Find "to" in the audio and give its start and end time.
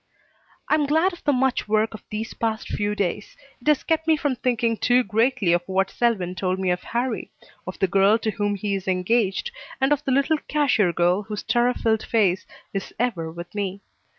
8.17-8.31